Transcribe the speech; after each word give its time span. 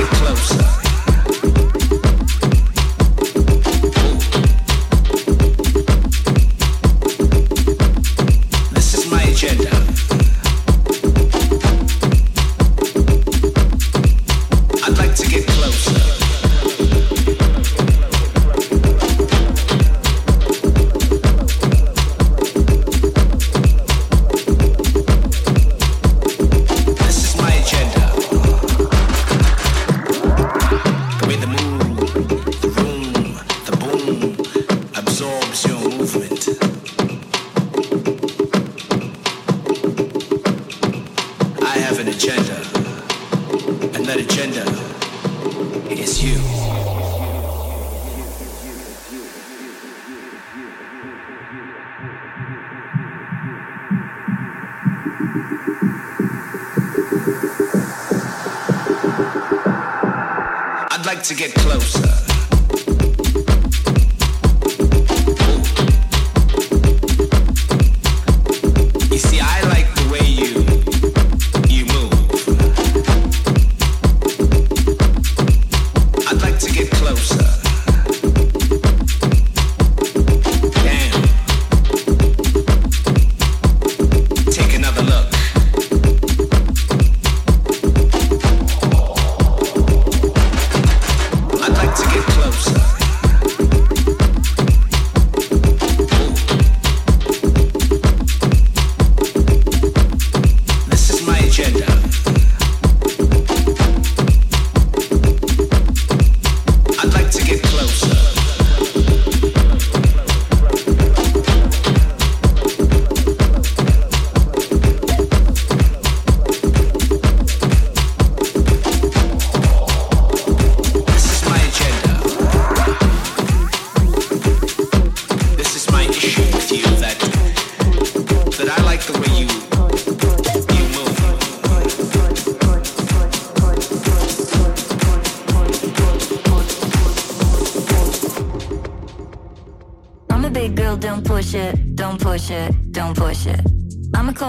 Get 0.00 0.08
closer. 0.08 0.79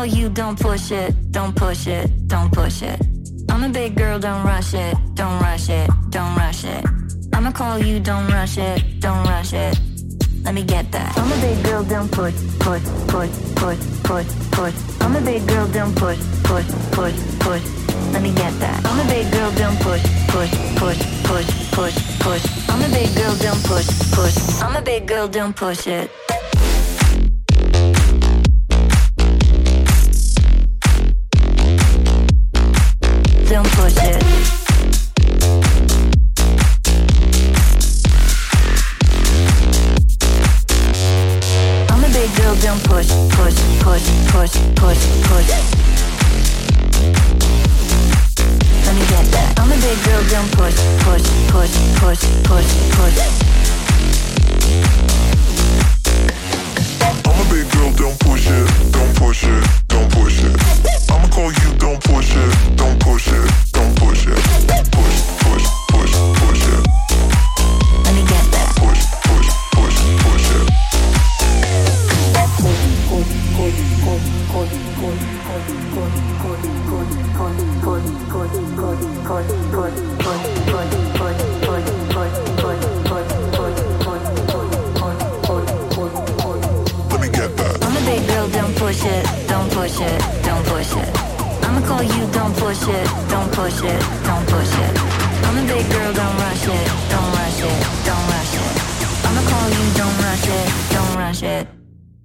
tell 0.01 0.19
you 0.19 0.29
don't 0.29 0.59
push 0.59 0.91
it, 0.91 1.31
don't 1.31 1.55
push 1.55 1.85
it, 1.85 2.27
don't 2.27 2.51
push 2.51 2.81
it. 2.81 2.99
I'm 3.49 3.63
a 3.63 3.69
big 3.69 3.95
girl, 3.95 4.17
don't 4.17 4.43
rush 4.43 4.73
it, 4.73 4.95
don't 5.13 5.39
rush 5.39 5.69
it, 5.69 5.87
don't 6.09 6.35
rush 6.35 6.63
it. 6.63 6.83
I'ma 7.33 7.51
call 7.51 7.77
you, 7.77 7.99
don't 7.99 8.27
rush 8.27 8.57
it, 8.57 8.99
don't 8.99 9.23
rush 9.27 9.53
it. 9.53 9.79
Let 10.43 10.55
me 10.55 10.63
get 10.63 10.91
that. 10.91 11.15
I'm 11.19 11.31
a 11.31 11.39
big 11.45 11.63
girl, 11.63 11.83
don't 11.83 12.11
push, 12.11 12.33
push, 12.59 12.83
push, 13.13 13.31
push, 13.55 13.81
push, 14.03 14.27
push. 14.51 14.75
I'm 15.01 15.15
a 15.15 15.21
big 15.21 15.47
girl, 15.47 15.67
don't 15.67 15.95
push, 15.95 16.19
push, 16.49 16.67
push, 16.97 17.17
push. 17.39 17.63
Let 18.13 18.23
me 18.23 18.33
get 18.33 18.53
that. 18.59 18.83
I'm 18.83 18.99
a 18.99 19.07
big 19.07 19.31
girl, 19.31 19.51
don't 19.51 19.79
push, 19.81 20.03
push, 20.33 20.51
push, 20.81 20.99
push, 21.29 21.47
push, 21.77 21.95
push. 22.25 22.43
I'm 22.69 22.81
a 22.81 22.89
big 22.89 23.13
girl, 23.15 23.35
don't 23.35 23.63
push, 23.69 23.87
push. 24.17 24.35
I'm 24.63 24.75
a 24.75 24.81
big 24.81 25.05
girl, 25.05 25.27
don't 25.27 25.55
push 25.55 25.85
it. 25.85 26.09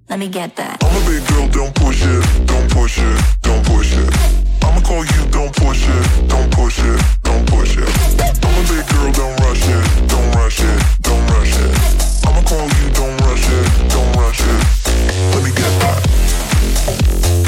Let 0.09 0.19
me 0.19 0.29
get 0.29 0.55
that. 0.55 0.81
I'm 0.85 0.95
a 0.95 1.05
big 1.05 1.27
girl, 1.27 1.49
don't 1.49 1.75
push 1.75 2.01
it, 2.01 2.23
don't 2.47 2.71
push 2.71 2.97
it, 2.97 3.21
don't 3.41 3.61
push 3.65 3.91
it. 3.91 4.07
I'ma 4.63 4.79
call 4.79 5.03
you, 5.03 5.27
don't 5.31 5.53
push 5.53 5.83
it, 5.83 6.29
don't 6.29 6.49
push 6.49 6.79
it, 6.79 7.01
don't 7.23 7.45
push 7.45 7.75
it. 7.75 7.89
I'm 8.39 8.55
a 8.55 8.63
big 8.71 8.87
girl, 8.87 9.11
don't 9.11 9.37
rush 9.43 9.67
it, 9.67 9.83
don't 10.07 10.31
rush 10.33 10.61
it, 10.61 10.79
don't 11.01 11.27
rush 11.27 11.59
it. 11.59 11.75
I'ma 12.25 12.41
call 12.47 12.63
you, 12.63 12.89
don't 12.95 13.19
rush 13.27 13.51
it, 13.51 13.67
don't 13.91 14.15
rush 14.15 14.39
it. 14.39 14.63
Let 15.35 15.43
me 15.43 15.51
get 15.51 15.73
that. 15.83 17.46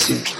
Gracias. 0.00 0.39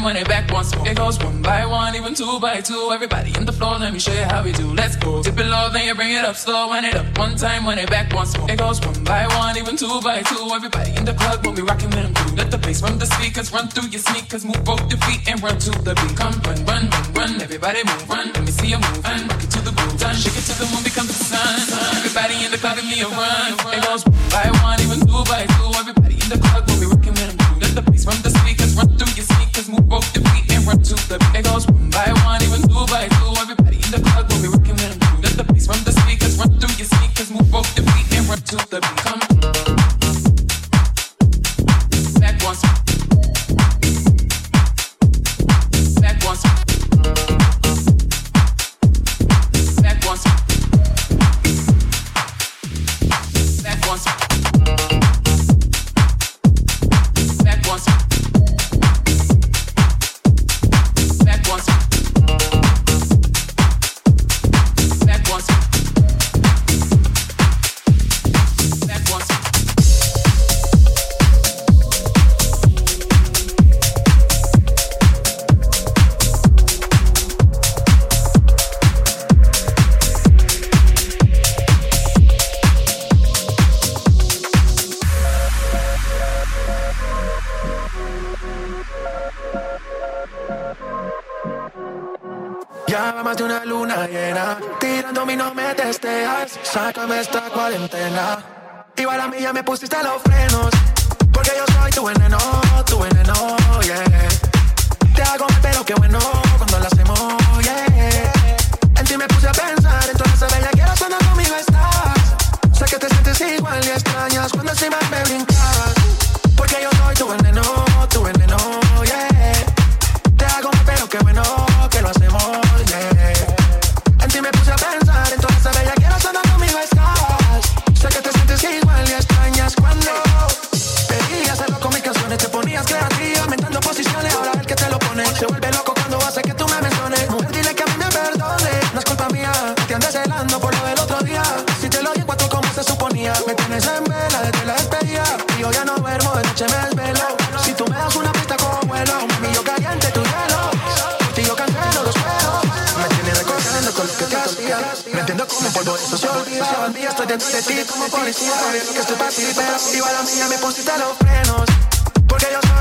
money 0.00 0.24
back 0.24 0.50
once 0.50 0.74
more. 0.74 0.88
It 0.88 0.96
goes 0.96 1.18
one 1.18 1.42
by 1.42 1.66
one, 1.66 1.94
even 1.94 2.14
two 2.14 2.40
by 2.40 2.60
two. 2.60 2.90
Everybody 2.92 3.32
in 3.36 3.44
the 3.44 3.52
floor, 3.52 3.78
let 3.78 3.92
me 3.92 3.98
show 3.98 4.12
you 4.12 4.24
how 4.24 4.42
we 4.42 4.52
do. 4.52 4.72
Let's 4.72 4.96
go. 4.96 5.22
Dip 5.22 5.38
it 5.38 5.46
low, 5.46 5.68
then 5.70 5.86
you 5.86 5.94
bring 5.94 6.12
it 6.12 6.24
up 6.24 6.36
slow. 6.36 6.68
Wind 6.68 6.86
it 6.86 6.96
up 6.96 7.06
one 7.18 7.36
time, 7.36 7.64
money 7.64 7.86
back 7.86 8.12
once 8.12 8.36
more. 8.36 8.50
It 8.50 8.58
goes 8.58 8.80
one 8.80 9.04
by 9.04 9.26
one, 9.36 9.56
even 9.56 9.76
two 9.76 10.00
by 10.00 10.22
two. 10.22 10.48
Everybody 10.52 10.96
in 10.96 11.04
the 11.04 11.14
club 11.14 11.44
when 11.44 11.54
we 11.54 11.62
rocking 11.62 11.90
them 11.90 12.14
through. 12.14 12.36
Let 12.36 12.50
the 12.50 12.58
bass 12.58 12.82
run 12.82 12.98
the 12.98 13.06
speakers, 13.06 13.52
run 13.52 13.68
through 13.68 13.88
your 13.90 14.00
sneakers, 14.00 14.44
move 14.44 14.64
both 14.64 14.82
your 14.90 14.98
feet 15.06 15.28
and 15.28 15.42
run 15.42 15.58
to 15.58 15.70
the 15.70 15.94
beat. 15.94 16.16
Come 16.16 16.34
run, 16.46 16.64
run, 16.64 16.88
run, 16.90 17.12
run. 17.12 17.42
Everybody 17.42 17.84
move, 17.84 18.08
run. 18.08 18.32
Let 18.32 18.44
me 18.44 18.52
see 18.52 18.68
you 18.68 18.78
move, 18.78 19.04
and 19.04 19.30
rock 19.30 19.42
it 19.44 19.50
to 19.50 19.60
the 19.60 19.72
groove. 19.72 19.98
Done. 20.00 20.16
Shake 20.16 20.36
it 20.36 20.44
to 20.48 20.54
the 20.58 20.66
moon, 20.72 20.82
become 20.82 21.06
the 21.06 21.12
sun. 21.12 21.60
Everybody 22.00 22.44
in 22.44 22.50
the 22.50 22.58
club, 22.58 22.76
give 22.76 22.86
me 22.86 23.00
a 23.00 23.08
run. 23.08 23.59
the 38.70 39.19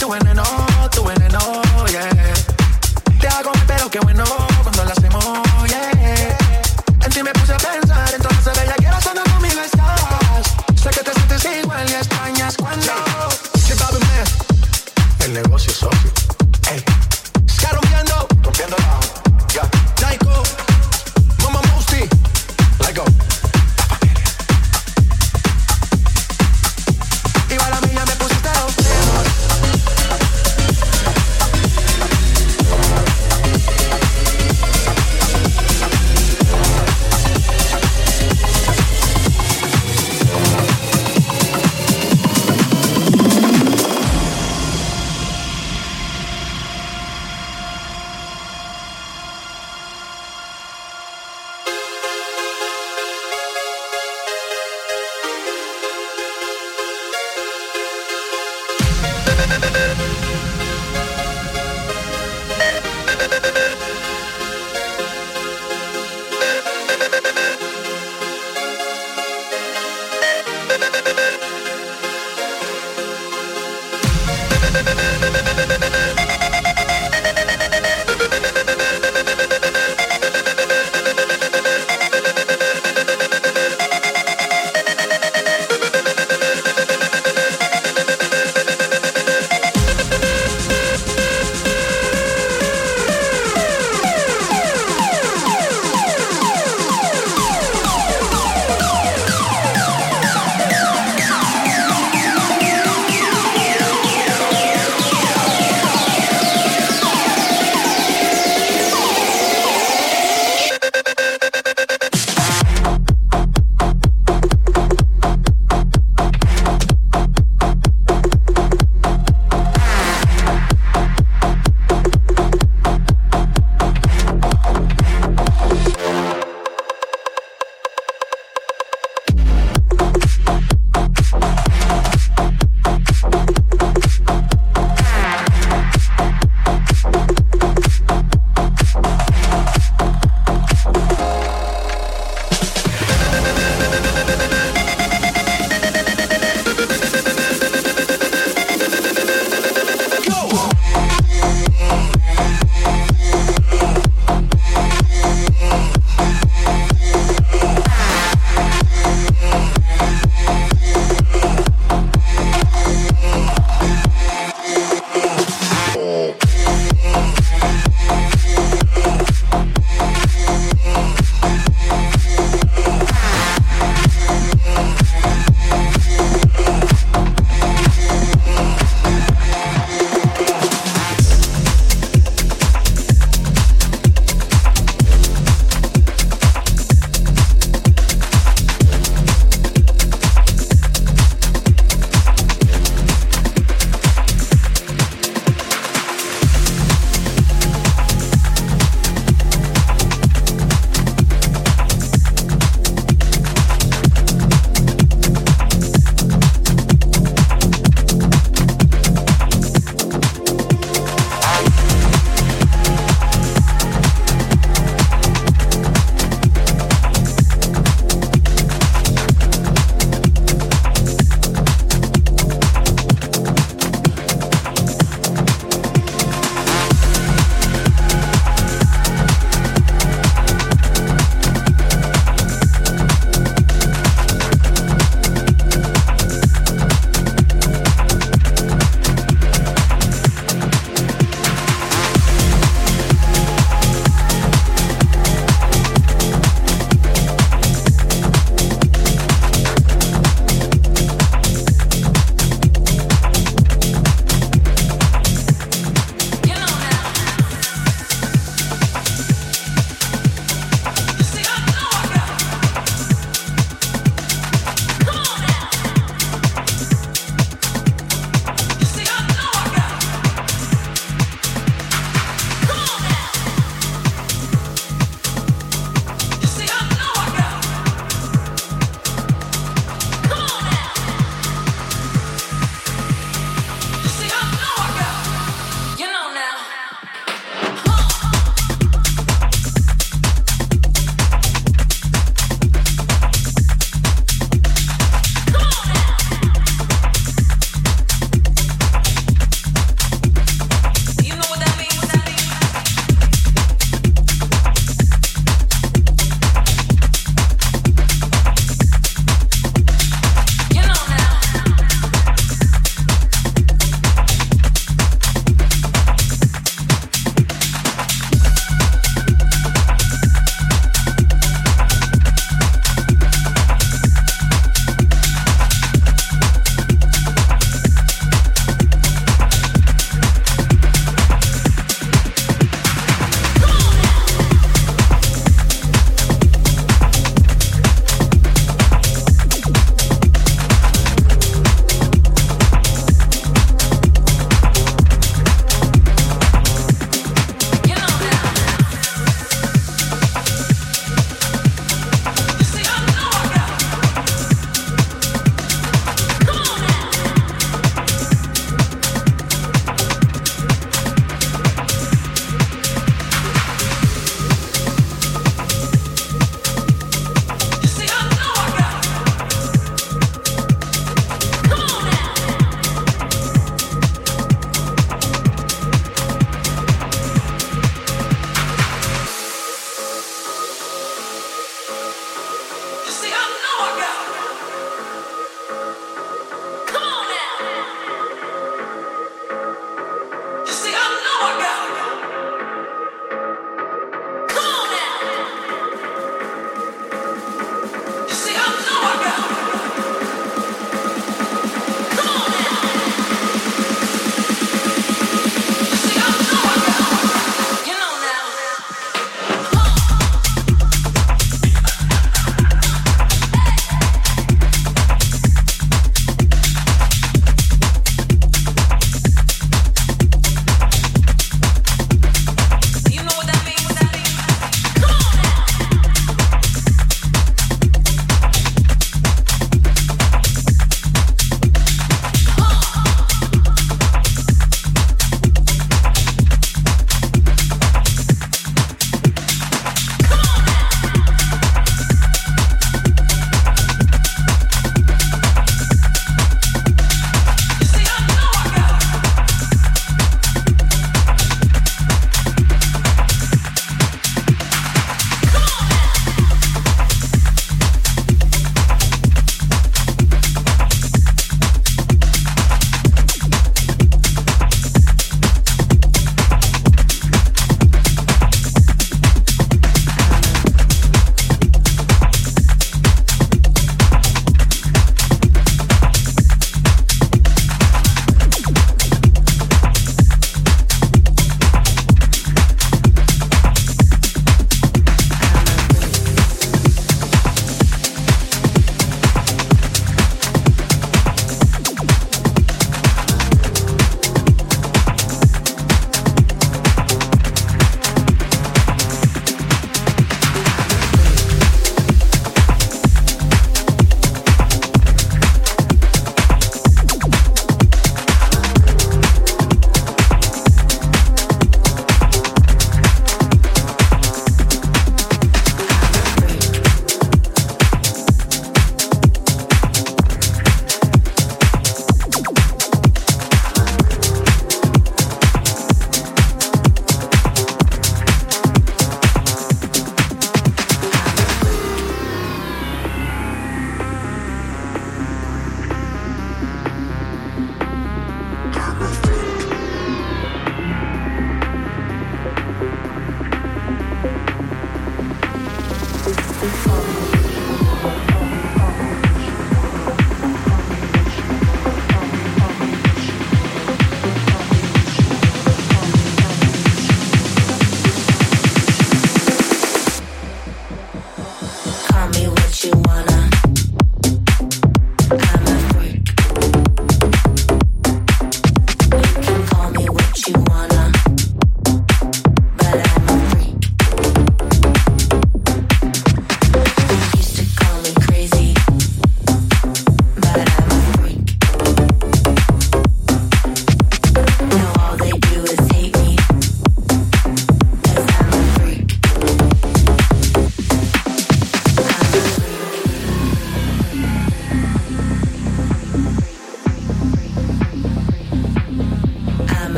Porque 0.00 0.16
yo 0.30 0.44
soy 0.44 0.59